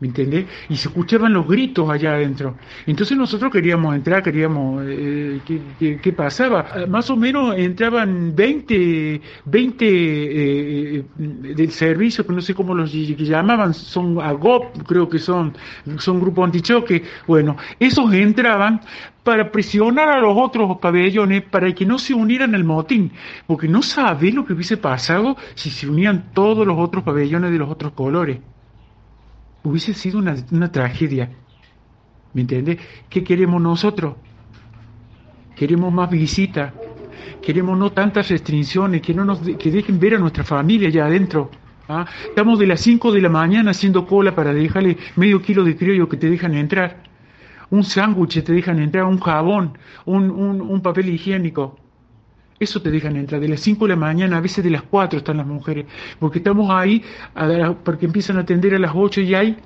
¿Me 0.00 0.06
entendés? 0.06 0.46
Y 0.68 0.76
se 0.76 0.88
escuchaban 0.88 1.32
los 1.32 1.48
gritos 1.48 1.90
allá 1.90 2.14
adentro. 2.14 2.56
Entonces 2.86 3.16
nosotros 3.16 3.50
queríamos 3.50 3.96
entrar, 3.96 4.22
queríamos... 4.22 4.84
Eh, 4.86 5.40
¿qué, 5.78 6.12
pasaba? 6.12 6.66
Ah, 6.72 6.86
más 6.86 7.10
o 7.10 7.16
menos 7.16 7.56
entraban 7.56 8.34
20, 8.34 9.20
20 9.44 9.86
eh, 9.88 11.04
del 11.16 11.70
servicio, 11.72 12.24
que 12.24 12.32
no 12.32 12.40
sé 12.40 12.54
cómo 12.54 12.74
los 12.74 12.92
llamaban, 12.92 13.74
son 13.74 14.20
AGOP, 14.20 14.84
creo 14.86 15.08
que 15.08 15.18
son, 15.18 15.54
son 15.98 16.20
grupo 16.20 16.44
antichoque. 16.44 17.02
Bueno, 17.26 17.56
esos 17.80 18.12
entraban 18.12 18.80
para 19.24 19.50
presionar 19.50 20.10
a 20.10 20.20
los 20.20 20.36
otros 20.36 20.78
pabellones 20.78 21.42
para 21.42 21.74
que 21.74 21.84
no 21.84 21.98
se 21.98 22.14
unieran 22.14 22.54
al 22.54 22.62
motín, 22.62 23.10
porque 23.48 23.66
no 23.66 23.82
sabe 23.82 24.30
lo 24.30 24.46
que 24.46 24.52
hubiese 24.52 24.76
pasado 24.76 25.36
si 25.56 25.70
se 25.70 25.88
unían 25.88 26.30
todos 26.32 26.64
los 26.64 26.78
otros 26.78 27.02
pabellones 27.02 27.50
de 27.50 27.58
los 27.58 27.68
otros 27.68 27.92
colores 27.92 28.38
hubiese 29.62 29.94
sido 29.94 30.18
una, 30.18 30.36
una 30.50 30.70
tragedia. 30.70 31.30
¿Me 32.34 32.42
entiendes? 32.42 32.78
¿Qué 33.08 33.24
queremos 33.24 33.60
nosotros? 33.60 34.16
Queremos 35.56 35.92
más 35.92 36.08
visitas, 36.10 36.72
queremos 37.42 37.76
no 37.78 37.90
tantas 37.90 38.28
restricciones, 38.28 39.02
que, 39.02 39.12
no 39.14 39.24
nos, 39.24 39.40
que 39.40 39.70
dejen 39.70 39.98
ver 39.98 40.14
a 40.14 40.18
nuestra 40.18 40.44
familia 40.44 40.88
allá 40.88 41.06
adentro. 41.06 41.50
¿ah? 41.88 42.06
Estamos 42.28 42.58
de 42.58 42.66
las 42.66 42.80
5 42.80 43.10
de 43.12 43.20
la 43.20 43.28
mañana 43.28 43.72
haciendo 43.72 44.06
cola 44.06 44.34
para 44.34 44.52
dejarle 44.52 44.96
medio 45.16 45.42
kilo 45.42 45.64
de 45.64 45.76
criollo 45.76 46.08
que 46.08 46.16
te 46.16 46.30
dejan 46.30 46.54
entrar. 46.54 47.02
Un 47.70 47.84
sándwich 47.84 48.42
te 48.44 48.52
dejan 48.52 48.78
entrar, 48.78 49.04
un 49.04 49.18
jabón, 49.18 49.76
un, 50.04 50.30
un, 50.30 50.60
un 50.60 50.80
papel 50.80 51.08
higiénico. 51.08 51.76
Eso 52.60 52.82
te 52.82 52.90
dejan 52.90 53.16
entrar. 53.16 53.40
De 53.40 53.48
las 53.48 53.60
5 53.60 53.84
de 53.84 53.90
la 53.90 53.96
mañana, 53.96 54.38
a 54.38 54.40
veces 54.40 54.64
de 54.64 54.70
las 54.70 54.82
4 54.82 55.18
están 55.18 55.36
las 55.36 55.46
mujeres. 55.46 55.86
Porque 56.18 56.38
estamos 56.38 56.70
ahí, 56.70 57.02
porque 57.84 58.06
empiezan 58.06 58.36
a 58.38 58.40
atender 58.40 58.74
a 58.74 58.78
las 58.78 58.92
8 58.94 59.20
y 59.20 59.34
hay 59.34 59.56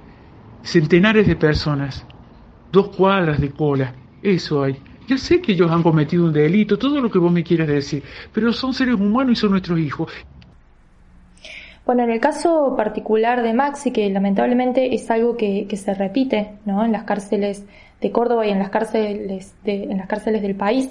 centenares 0.62 1.26
de 1.26 1.36
personas. 1.36 2.04
Dos 2.70 2.88
cuadras 2.88 3.40
de 3.40 3.50
cola. 3.50 3.94
Eso 4.22 4.62
hay. 4.62 4.76
Ya 5.08 5.18
sé 5.18 5.40
que 5.40 5.52
ellos 5.52 5.70
han 5.70 5.82
cometido 5.82 6.24
un 6.24 6.32
delito, 6.32 6.78
todo 6.78 7.00
lo 7.00 7.10
que 7.10 7.18
vos 7.18 7.32
me 7.32 7.42
quieras 7.42 7.68
decir, 7.68 8.02
pero 8.32 8.52
son 8.52 8.72
seres 8.72 8.94
humanos 8.94 9.32
y 9.32 9.36
son 9.36 9.50
nuestros 9.50 9.78
hijos. 9.78 10.12
Bueno, 11.84 12.04
en 12.04 12.10
el 12.10 12.20
caso 12.20 12.74
particular 12.76 13.42
de 13.42 13.52
Maxi, 13.52 13.90
que 13.90 14.08
lamentablemente 14.08 14.94
es 14.94 15.10
algo 15.10 15.36
que, 15.36 15.66
que 15.68 15.76
se 15.76 15.94
repite 15.94 16.52
¿no? 16.64 16.84
en 16.84 16.92
las 16.92 17.02
cárceles 17.02 17.66
de 18.00 18.12
Córdoba 18.12 18.46
y 18.46 18.50
en 18.50 18.60
las 18.60 18.70
cárceles, 18.70 19.54
de, 19.64 19.84
en 19.84 19.98
las 19.98 20.06
cárceles 20.06 20.42
del 20.42 20.54
país, 20.54 20.90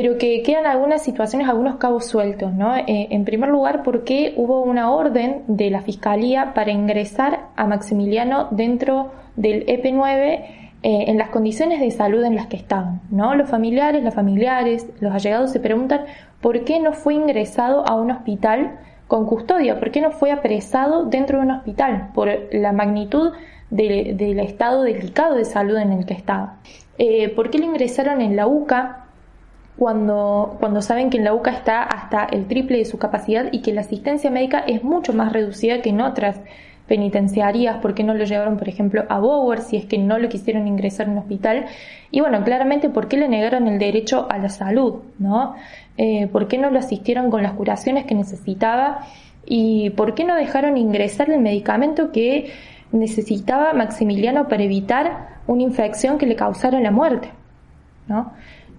pero 0.00 0.16
que 0.16 0.44
quedan 0.44 0.64
algunas 0.64 1.02
situaciones, 1.02 1.48
algunos 1.48 1.74
cabos 1.78 2.06
sueltos, 2.06 2.54
¿no? 2.54 2.76
Eh, 2.76 3.08
en 3.10 3.24
primer 3.24 3.48
lugar, 3.48 3.82
porque 3.82 4.32
hubo 4.36 4.62
una 4.62 4.92
orden 4.92 5.42
de 5.48 5.70
la 5.70 5.80
Fiscalía 5.80 6.54
para 6.54 6.70
ingresar 6.70 7.48
a 7.56 7.66
Maximiliano 7.66 8.46
dentro 8.52 9.10
del 9.34 9.66
EP9 9.66 10.14
eh, 10.14 10.44
en 10.82 11.18
las 11.18 11.30
condiciones 11.30 11.80
de 11.80 11.90
salud 11.90 12.22
en 12.22 12.36
las 12.36 12.46
que 12.46 12.56
estaban, 12.56 13.00
¿no? 13.10 13.34
Los 13.34 13.50
familiares, 13.50 14.04
las 14.04 14.14
familiares, 14.14 14.88
los 15.00 15.12
allegados 15.12 15.50
se 15.50 15.58
preguntan 15.58 16.02
por 16.40 16.62
qué 16.62 16.78
no 16.78 16.92
fue 16.92 17.14
ingresado 17.14 17.84
a 17.84 17.96
un 17.96 18.12
hospital 18.12 18.78
con 19.08 19.26
custodia, 19.26 19.80
por 19.80 19.90
qué 19.90 20.00
no 20.00 20.12
fue 20.12 20.30
apresado 20.30 21.06
dentro 21.06 21.38
de 21.38 21.46
un 21.46 21.50
hospital, 21.50 22.10
por 22.14 22.30
la 22.52 22.70
magnitud 22.70 23.32
del 23.70 24.38
estado 24.38 24.84
delicado 24.84 25.34
de 25.34 25.44
salud 25.44 25.76
en 25.76 25.92
el 25.92 26.06
que 26.06 26.14
estaba. 26.14 26.58
Eh, 26.98 27.30
¿Por 27.30 27.50
qué 27.50 27.58
lo 27.58 27.64
ingresaron 27.64 28.20
en 28.20 28.36
la 28.36 28.46
UCA? 28.46 29.07
Cuando, 29.78 30.56
cuando 30.58 30.82
saben 30.82 31.08
que 31.08 31.18
en 31.18 31.24
la 31.24 31.34
UCA 31.34 31.52
está 31.52 31.82
hasta 31.82 32.24
el 32.24 32.46
triple 32.46 32.78
de 32.78 32.84
su 32.84 32.98
capacidad 32.98 33.48
y 33.52 33.62
que 33.62 33.72
la 33.72 33.82
asistencia 33.82 34.28
médica 34.28 34.58
es 34.58 34.82
mucho 34.82 35.12
más 35.12 35.32
reducida 35.32 35.80
que 35.82 35.90
en 35.90 36.00
otras 36.00 36.40
penitenciarias, 36.88 37.76
por 37.76 37.94
qué 37.94 38.02
no 38.02 38.14
lo 38.14 38.24
llevaron, 38.24 38.56
por 38.56 38.68
ejemplo, 38.68 39.04
a 39.08 39.20
Bower 39.20 39.60
si 39.60 39.76
es 39.76 39.84
que 39.84 39.98
no 39.98 40.18
lo 40.18 40.28
quisieron 40.28 40.66
ingresar 40.66 41.06
en 41.06 41.12
un 41.12 41.18
hospital, 41.18 41.66
y 42.10 42.20
bueno, 42.20 42.42
claramente 42.42 42.88
por 42.88 43.06
qué 43.06 43.18
le 43.18 43.28
negaron 43.28 43.68
el 43.68 43.78
derecho 43.78 44.26
a 44.28 44.38
la 44.38 44.48
salud, 44.48 45.02
¿no? 45.18 45.54
Eh, 45.96 46.26
¿Por 46.28 46.48
qué 46.48 46.58
no 46.58 46.70
lo 46.70 46.78
asistieron 46.78 47.30
con 47.30 47.42
las 47.42 47.52
curaciones 47.52 48.06
que 48.06 48.14
necesitaba? 48.14 49.06
¿Y 49.44 49.90
por 49.90 50.14
qué 50.14 50.24
no 50.24 50.34
dejaron 50.34 50.76
ingresar 50.76 51.30
el 51.30 51.40
medicamento 51.40 52.10
que 52.10 52.50
necesitaba 52.90 53.74
Maximiliano 53.74 54.48
para 54.48 54.62
evitar 54.62 55.40
una 55.46 55.62
infección 55.62 56.18
que 56.18 56.26
le 56.26 56.36
causara 56.36 56.80
la 56.80 56.90
muerte? 56.90 57.30
¿no? 58.08 58.32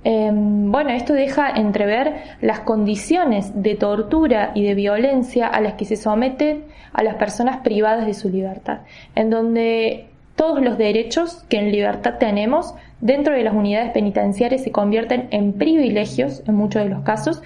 Em, 0.03 0.72
bueno, 0.72 0.91
esto 0.91 1.13
deja 1.13 1.50
entrever 1.50 2.15
las 2.41 2.62
condiciones 2.62 3.62
de 3.62 3.75
tortura 3.75 4.51
y 4.56 4.63
de 4.63 4.74
violencia 4.74 5.48
a 5.48 5.60
las 5.60 5.74
que 5.74 5.86
se 5.86 5.98
someten 5.98 6.63
a 6.94 7.03
las 7.03 7.15
personas 7.15 7.58
privadas 7.58 8.06
de 8.06 8.13
su 8.13 8.29
libertad, 8.29 8.79
en 9.15 9.29
donde 9.29 10.08
todos 10.36 10.62
los 10.63 10.77
derechos 10.77 11.44
que 11.50 11.58
en 11.58 11.72
libertad 11.72 12.15
tenemos 12.18 12.74
dentro 13.01 13.34
de 13.34 13.44
las 13.44 13.53
unidades 13.53 13.91
penitenciarias 13.91 14.63
se 14.63 14.72
convierten 14.72 15.27
en 15.32 15.53
privilegios 15.53 16.44
en 16.48 16.56
muchos 16.56 16.84
de 16.84 16.89
los 16.89 17.03
casos 17.03 17.41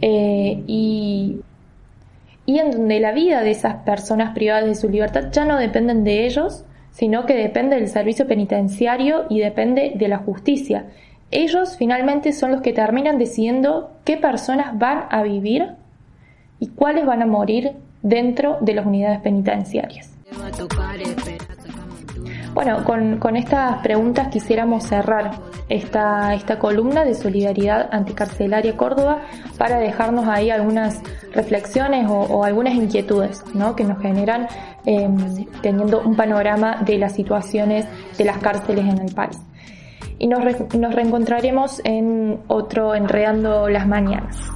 eh, 0.00 0.62
y, 0.66 1.40
y 2.46 2.58
en 2.60 2.70
donde 2.70 3.00
la 3.00 3.10
vida 3.10 3.42
de 3.42 3.50
esas 3.50 3.76
personas 3.84 4.32
privadas 4.32 4.66
de 4.66 4.76
su 4.76 4.88
libertad 4.88 5.32
ya 5.32 5.44
no 5.44 5.58
dependen 5.58 6.04
de 6.04 6.24
ellos, 6.24 6.64
sino 6.92 7.26
que 7.26 7.34
depende 7.34 7.76
del 7.76 7.88
servicio 7.88 8.28
penitenciario 8.28 9.24
y 9.28 9.40
depende 9.40 9.94
de 9.96 10.08
la 10.08 10.18
justicia. 10.18 10.86
Ellos 11.38 11.76
finalmente 11.76 12.32
son 12.32 12.50
los 12.50 12.62
que 12.62 12.72
terminan 12.72 13.18
decidiendo 13.18 13.90
qué 14.04 14.16
personas 14.16 14.78
van 14.78 15.04
a 15.10 15.22
vivir 15.22 15.72
y 16.60 16.68
cuáles 16.68 17.04
van 17.04 17.20
a 17.20 17.26
morir 17.26 17.72
dentro 18.00 18.56
de 18.62 18.72
las 18.72 18.86
unidades 18.86 19.20
penitenciarias. 19.20 20.16
Bueno, 22.54 22.82
con, 22.84 23.36
estas 23.36 23.82
preguntas 23.82 24.28
quisiéramos 24.28 24.84
cerrar 24.84 25.32
esta, 25.68 26.32
esta 26.32 26.58
columna 26.58 27.04
de 27.04 27.12
Solidaridad 27.12 27.90
Anticarcelaria 27.92 28.74
Córdoba 28.74 29.20
para 29.58 29.78
dejarnos 29.78 30.26
ahí 30.28 30.48
algunas 30.48 31.02
reflexiones 31.34 32.06
o, 32.08 32.44
algunas 32.44 32.72
inquietudes 32.72 33.44
¿no? 33.52 33.76
que 33.76 33.84
nos 33.84 34.00
generan 34.00 34.48
em, 34.86 35.44
teniendo 35.60 36.00
un 36.00 36.16
panorama 36.16 36.76
de 36.76 36.96
las 36.96 37.12
situaciones 37.12 37.84
de 38.16 38.24
las 38.24 38.38
cárceles 38.38 38.86
en 38.86 39.00
el 39.02 39.14
país 39.14 39.38
y 40.18 40.26
nos, 40.26 40.42
nos 40.74 40.94
reencontraremos 40.94 41.80
en 41.84 42.40
otro 42.48 42.94
Enredando 42.94 43.68
las 43.68 43.86
Mañanas. 43.86 44.50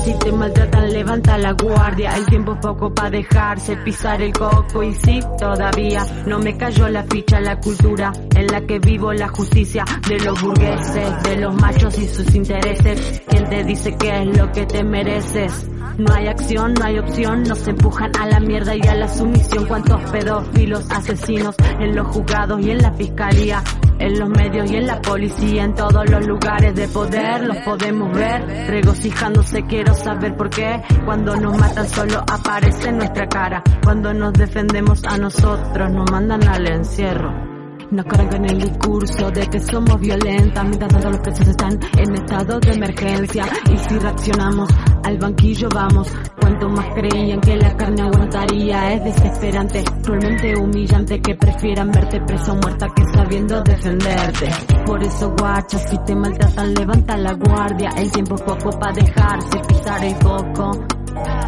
Si 0.00 0.18
te 0.18 0.32
maltratan 0.32 0.92
levanta 0.92 1.38
la 1.38 1.52
guardia. 1.52 2.16
El 2.16 2.26
tiempo 2.26 2.52
es 2.52 2.58
poco 2.58 2.94
para 2.94 3.10
dejarse 3.10 3.76
pisar 3.78 4.22
el 4.22 4.32
coco 4.32 4.82
y 4.82 4.94
sí, 4.94 5.20
todavía 5.38 6.04
no 6.26 6.38
me 6.38 6.56
cayó 6.56 6.88
la 6.88 7.04
ficha 7.04 7.40
la 7.40 7.58
cultura 7.60 8.12
en 8.34 8.46
la 8.46 8.60
que 8.62 8.78
vivo 8.78 9.12
la 9.12 9.28
justicia 9.28 9.84
de 10.08 10.20
los 10.20 10.40
burgueses, 10.40 11.22
de 11.22 11.36
los 11.36 11.54
machos 11.54 11.98
y 11.98 12.08
sus 12.08 12.34
intereses. 12.34 13.22
¿Quién 13.28 13.44
te 13.48 13.64
dice 13.64 13.96
qué 13.96 14.22
es 14.22 14.38
lo 14.38 14.50
que 14.52 14.66
te 14.66 14.84
mereces? 14.84 15.68
No 15.98 16.12
hay 16.12 16.26
acción, 16.26 16.74
no 16.74 16.84
hay 16.84 16.98
opción, 16.98 17.44
nos 17.44 17.68
empujan 17.68 18.10
a 18.18 18.26
la 18.26 18.40
mierda 18.40 18.74
y 18.74 18.80
a 18.82 18.96
la 18.96 19.08
sumisión. 19.08 19.66
Cuántos 19.66 20.00
pedófilos, 20.10 20.90
asesinos 20.90 21.54
en 21.78 21.94
los 21.94 22.08
juzgados 22.08 22.60
y 22.60 22.70
en 22.72 22.78
la 22.78 22.92
fiscalía, 22.92 23.62
en 23.98 24.18
los 24.18 24.28
medios 24.28 24.70
y 24.70 24.76
en 24.76 24.86
la 24.86 25.00
policía, 25.00 25.64
en 25.64 25.74
todos 25.74 26.08
los 26.08 26.26
lugares 26.26 26.74
de 26.74 26.88
poder 26.88 27.44
los 27.44 27.56
podemos 27.58 28.12
ver. 28.12 28.68
Regocijándose, 28.68 29.62
quiero 29.66 29.94
saber 29.94 30.36
por 30.36 30.50
qué. 30.50 30.82
Cuando 31.04 31.36
nos 31.36 31.56
matan 31.58 31.88
solo 31.88 32.20
aparece 32.20 32.92
nuestra 32.92 33.28
cara. 33.28 33.62
Cuando 33.82 34.12
nos 34.12 34.32
defendemos 34.32 35.04
a 35.04 35.18
nosotros, 35.18 35.90
nos 35.90 36.10
mandan 36.10 36.46
al 36.48 36.66
encierro. 36.66 37.53
Nos 37.94 38.06
cargan 38.06 38.44
el 38.46 38.58
discurso 38.58 39.30
de 39.30 39.46
que 39.46 39.60
somos 39.60 40.00
violentas 40.00 40.64
mientras 40.64 40.90
todos 40.90 41.12
los 41.12 41.20
presos 41.20 41.46
están 41.46 41.78
en 41.96 42.14
estado 42.16 42.58
de 42.58 42.72
emergencia. 42.72 43.46
Y 43.72 43.78
si 43.78 43.98
reaccionamos, 44.00 44.68
al 45.04 45.16
banquillo 45.16 45.68
vamos. 45.72 46.08
Cuanto 46.40 46.68
más 46.70 46.86
creían 46.92 47.40
que 47.40 47.56
la 47.56 47.76
carne 47.76 48.02
aguantaría, 48.02 48.94
es 48.94 49.04
desesperante, 49.04 49.84
cruelmente 50.02 50.56
humillante 50.56 51.20
que 51.20 51.36
prefieran 51.36 51.92
verte 51.92 52.20
presa 52.22 52.52
o 52.52 52.56
muerta 52.56 52.88
que 52.96 53.04
sabiendo 53.16 53.62
defenderte. 53.62 54.50
Por 54.84 55.00
eso, 55.00 55.32
guacha, 55.38 55.78
si 55.78 55.96
te 55.98 56.16
maltratan, 56.16 56.74
levanta 56.74 57.16
la 57.16 57.34
guardia. 57.34 57.90
El 57.96 58.10
tiempo 58.10 58.34
es 58.34 58.42
poco 58.42 58.70
para 58.70 58.92
dejarse 58.92 59.60
pisar 59.68 60.04
el 60.04 60.16
coco. 60.16 60.72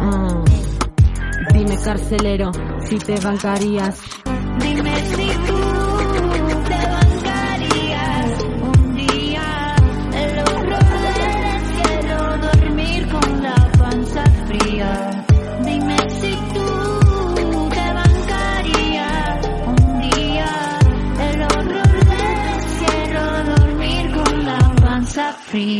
Mm. 0.01 0.43
Dime, 1.53 1.77
carcelero, 1.83 2.51
si 2.87 2.97
te 2.99 3.19
bancarías. 3.19 3.99
Dime 4.59 4.95
si 5.15 5.26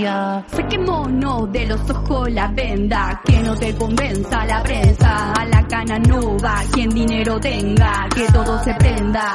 fría. 0.08 0.46
Saquémonos 0.48 1.52
de 1.52 1.66
los 1.66 1.90
ojos 1.90 2.32
la 2.32 2.48
venda, 2.48 3.22
que 3.26 3.40
no 3.40 3.56
te 3.56 3.76
convenza 3.76 4.46
la 4.46 4.64
prensa, 4.64 5.34
a 5.34 5.46
la 5.46 5.68
cana 5.68 6.00
no 6.00 6.38
va 6.38 6.62
quien 6.72 6.90
dinero 6.90 7.40
tenga, 7.40 8.08
que 8.14 8.26
todo 8.32 8.64
se 8.64 8.74
prenda. 8.76 9.34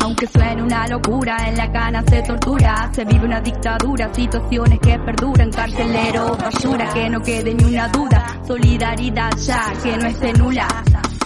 Aunque 0.00 0.26
suene 0.28 0.62
una 0.62 0.86
locura, 0.86 1.36
en 1.48 1.56
la 1.56 1.72
cana 1.72 2.04
se 2.08 2.22
tortura, 2.22 2.90
se 2.92 3.04
vive 3.04 3.26
una 3.26 3.40
dictadura, 3.40 4.14
situaciones 4.14 4.78
que 4.78 4.98
perduran, 5.00 5.50
carcelero, 5.50 6.36
basura, 6.36 6.88
que 6.94 7.10
no 7.10 7.20
quede 7.20 7.54
ni 7.54 7.64
una 7.64 7.88
duda, 7.88 8.40
solidaridad 8.46 9.30
ya, 9.36 9.72
que 9.82 9.96
no 9.96 10.06
esté 10.06 10.32
nula. 10.34 10.68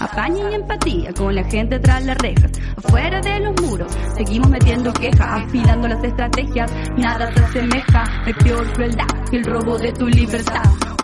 Apaña 0.01 0.51
y 0.51 0.55
empatía 0.55 1.13
con 1.13 1.35
la 1.35 1.45
gente 1.45 1.79
tras 1.79 2.03
las 2.07 2.17
rejas, 2.19 2.51
afuera 2.75 3.21
de 3.21 3.41
los 3.41 3.61
muros, 3.61 3.93
seguimos 4.17 4.49
metiendo 4.49 4.93
quejas, 4.95 5.45
afilando 5.45 5.89
las 5.89 6.03
estrategias, 6.03 6.73
nada 6.97 7.31
se 7.35 7.45
asemeja, 7.45 8.05
es 8.27 8.35
peor 8.43 8.73
crueldad 8.73 9.07
que 9.31 9.37
el 9.37 9.45
robo 9.45 9.79
de 9.79 9.93
tu 9.93 10.07
libertad. 10.07 10.63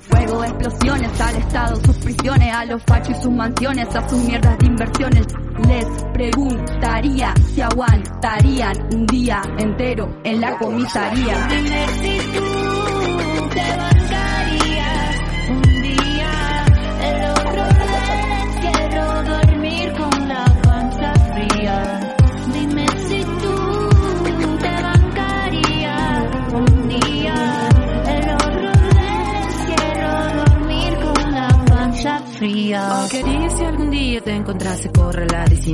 Fuego, 0.08 0.44
explosiones 0.44 1.20
al 1.20 1.36
Estado, 1.36 1.76
sus 1.76 1.96
prisiones, 1.96 2.54
a 2.54 2.64
los 2.64 2.82
fachos 2.84 3.18
y 3.18 3.22
sus 3.22 3.32
mansiones, 3.32 3.94
a 3.94 4.08
sus 4.08 4.18
mierdas 4.24 4.58
de 4.58 4.66
inversiones. 4.66 5.26
Les 5.68 5.86
preguntaría 6.14 7.34
si 7.54 7.60
aguantarían 7.60 8.94
un 8.94 9.06
día 9.06 9.42
entero 9.58 10.20
en 10.24 10.40
la 10.40 10.56
comisaría. 10.56 11.48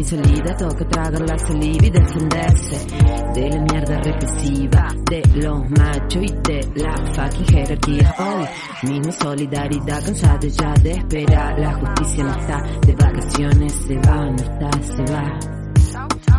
Correlada 0.02 0.04
y 0.04 0.04
sin 0.04 0.04
salida, 0.04 0.56
toca 0.56 0.88
tragar 0.88 1.20
la 1.20 1.38
saliva 1.38 1.86
y 1.86 1.90
defenderse 1.90 2.86
de 3.34 3.50
la 3.50 3.60
mierda 3.60 4.00
represiva, 4.02 4.88
de 5.10 5.22
los 5.36 5.70
machos 5.70 6.22
y 6.22 6.32
de 6.48 6.60
la 6.76 6.96
fucking 7.14 7.46
jerarquía. 7.46 8.14
Hoy, 8.18 8.90
misma 8.90 9.12
solidaridad, 9.12 10.04
cansada 10.04 10.40
ya 10.40 10.74
de 10.82 10.90
esperar, 10.92 11.58
la 11.58 11.74
justicia 11.74 12.24
no 12.24 12.30
está 12.30 12.62
de 12.86 12.94
vacaciones, 12.94 13.72
se 13.72 13.94
va, 13.96 14.26
no 14.26 14.36
está, 14.36 14.70
se 14.82 15.12
va. 15.12 15.38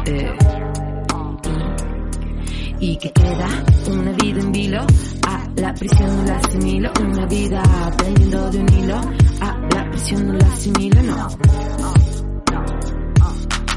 Eh. 0.05 0.37
Y 2.79 2.97
que 2.97 3.11
queda 3.11 3.47
una 3.87 4.11
vida 4.11 4.41
en 4.41 4.51
vilo, 4.51 4.85
a 5.25 5.47
la 5.55 5.73
prisión 5.73 6.17
no 6.17 6.23
la 6.25 6.37
asimilo, 6.37 6.91
una 6.99 7.25
vida 7.27 7.63
pendiendo 7.97 8.49
de 8.51 8.59
un 8.59 8.73
hilo, 8.73 9.01
a 9.39 9.57
la 9.73 9.89
prisión 9.89 10.27
no 10.27 10.33
la 10.33 10.45
asimilo, 10.47 11.01
no. 11.03 11.72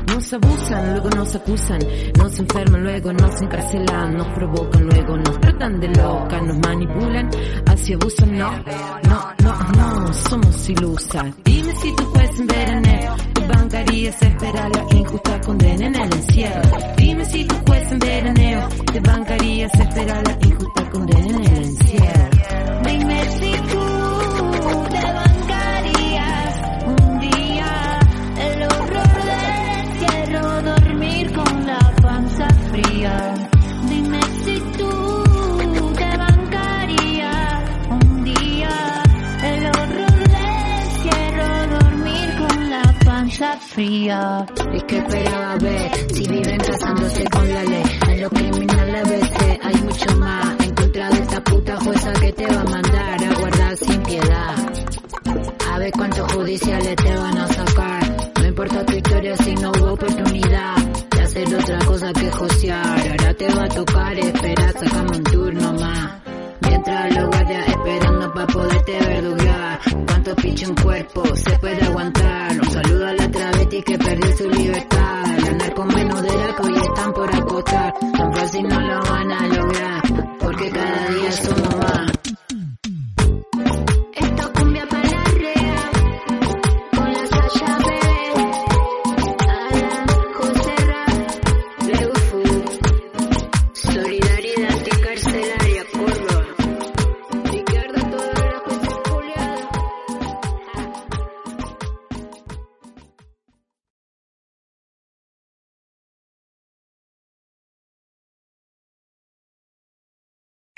Nos 0.08 0.32
abusan, 0.32 0.92
luego 0.92 1.10
nos 1.10 1.34
acusan, 1.34 1.78
nos 2.16 2.38
enferman, 2.38 2.82
luego 2.82 3.12
nos 3.12 3.42
encarcelan, 3.42 4.16
nos 4.16 4.26
provocan, 4.28 4.84
luego 4.84 5.16
nos 5.16 5.40
tratan 5.40 5.80
de 5.80 5.88
loca, 5.88 6.40
nos 6.40 6.58
manipulan, 6.58 7.30
así 7.66 7.92
abusan, 7.92 8.38
no, 8.38 8.50
no, 9.08 9.34
no, 9.42 9.72
no, 9.76 10.12
somos 10.12 10.68
ilusas. 10.68 11.34
Dime 11.44 11.74
si 11.76 11.94
tú 11.96 12.12
puedes 12.12 12.40
en 12.40 12.46
veraneo, 12.46 13.16
tu 13.34 13.42
bancarías 13.46 14.22
esperar 14.22 14.70
la 14.74 14.96
injusta 14.96 15.40
condena 15.40 15.86
en 15.86 15.94
el 15.94 16.12
encierro. 16.14 16.62
Dime 16.96 17.24
si 17.24 17.44
tú 17.44 17.54
puedes 17.64 17.92
en 17.92 17.98
veraneo, 17.98 18.68
te 18.92 19.00
bancarías 19.00 19.74
esperar 19.74 20.22
la 20.26 20.46
injusta 20.48 20.90
condena 20.90 21.26
en 21.26 21.44
el 21.44 21.62
encierro. 21.64 22.30
Dime 22.84 23.45
fría. 44.86 44.96
¿Y 44.98 44.98
que 44.98 44.98
esperaba 44.98 45.56
ver 45.56 45.90
si 46.14 46.28
viven 46.28 46.58
casándose 46.58 47.24
con 47.24 47.54
la 47.54 47.64
ley? 47.64 47.82
En 48.08 48.20
lo 48.22 48.30
criminal 48.30 48.94
a 48.94 49.02
veces 49.02 49.58
hay 49.62 49.74
mucho 49.82 50.16
más. 50.16 50.56
En 50.60 50.74
contra 50.74 51.10
de 51.10 51.18
esta 51.18 51.44
puta 51.44 51.76
jueza 51.76 52.12
que 52.14 52.32
te 52.32 52.46
va 52.46 52.60
a 52.60 52.64
mandar 52.64 53.24
a 53.24 53.34
guardar 53.38 53.76
sin 53.76 54.02
piedad. 54.02 54.54
A 55.70 55.78
ver 55.78 55.92
cuántos 55.92 56.32
judiciales 56.32 56.96
te 56.96 57.16
van 57.16 57.38
a 57.38 57.48
sacar. 57.48 58.32
No 58.40 58.46
importa 58.46 58.86
tu 58.86 58.92
historia 58.94 59.36
si 59.38 59.54
no 59.56 59.70
hubo 59.72 59.92
oportunidad 59.92 60.76
de 61.10 61.22
hacer 61.22 61.54
otra 61.54 61.78
cosa 61.84 62.12
que 62.12 62.30
josear. 62.30 63.10
Ahora 63.10 63.34
te 63.34 63.54
va 63.54 63.64
a 63.64 63.68
tocar 63.68 64.18
esperar, 64.18 64.72
sacame 64.72 65.16
un 65.16 65.24
turno 65.24 65.72
más. 65.74 66.10
Mientras 66.60 67.14
los 67.14 67.26
guardias 67.26 67.68
esperando 67.68 68.32
para 68.32 68.46
poderte 68.46 68.98
verdugar. 69.00 69.80
Cuánto 70.06 70.36
picho 70.36 70.66
en 70.66 70.74
cuerpo 70.76 71.36
se 71.36 71.58
perdió 74.06 74.36
su 74.36 74.48
libertad. 74.50 74.95